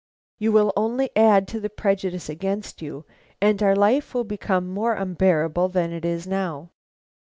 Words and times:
You 0.39 0.51
will 0.51 0.73
only 0.75 1.11
add 1.15 1.47
to 1.49 1.59
the 1.59 1.69
prejudice 1.69 2.27
against 2.27 2.81
you, 2.81 3.05
and 3.39 3.61
our 3.61 3.75
life 3.75 4.15
will 4.15 4.23
become 4.23 4.67
more 4.67 4.95
unbearable 4.95 5.69
than 5.69 5.91
it 5.93 6.03
is 6.05 6.25
now.'" 6.25 6.71